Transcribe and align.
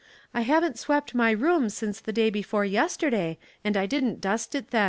I 0.33 0.41
haven't 0.41 0.79
swept 0.79 1.13
my 1.13 1.29
room 1.29 1.69
since 1.69 1.99
the 1.99 2.11
day 2.11 2.31
before 2.31 2.65
yesterday, 2.65 3.37
and 3.63 3.77
I 3.77 3.85
didn't 3.85 4.19
dust 4.19 4.55
it 4.55 4.71
then." 4.71 4.79